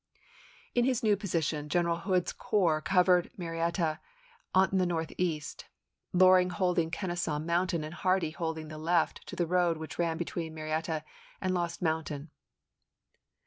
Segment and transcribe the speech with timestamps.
[0.73, 3.99] In his new position, General Hood's corps covered Marietta
[4.51, 5.65] on the northeast,
[6.11, 10.17] Loring hold ing Kenesaw Mountain, and Hardee holding the left to the road which ran
[10.17, 11.03] between Marietta
[11.39, 12.31] and Lost Mountain.